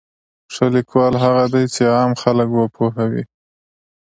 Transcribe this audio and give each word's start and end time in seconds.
ښه 0.53 0.65
لیکوال 0.75 1.13
هغه 1.23 1.43
دی 1.53 1.63
چې 1.73 1.83
عام 1.95 2.11
خلک 2.21 2.47
وپوهوي. 2.53 3.23